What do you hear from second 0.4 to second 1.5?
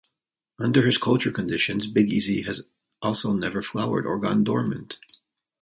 Under his culture